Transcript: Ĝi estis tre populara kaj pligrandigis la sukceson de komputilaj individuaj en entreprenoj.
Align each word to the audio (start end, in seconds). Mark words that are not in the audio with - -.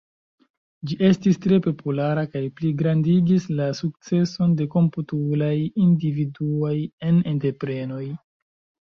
Ĝi 0.91 0.95
estis 1.07 1.35
tre 1.41 1.57
populara 1.65 2.23
kaj 2.35 2.41
pligrandigis 2.59 3.45
la 3.59 3.67
sukceson 3.81 4.55
de 4.63 4.67
komputilaj 4.77 5.51
individuaj 5.89 6.73
en 7.11 7.21
entreprenoj. 7.35 8.01